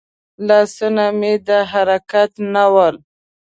لاسونه 0.47 1.05
مې 1.19 1.33
د 1.47 1.49
حرکت 1.71 2.31
نه 2.53 2.63
ول. 2.73 2.95